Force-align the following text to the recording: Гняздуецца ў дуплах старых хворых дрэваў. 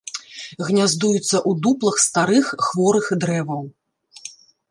Гняздуецца 0.67 1.21
ў 1.49 1.51
дуплах 1.65 1.95
старых 2.07 2.45
хворых 2.69 3.05
дрэваў. 3.25 3.63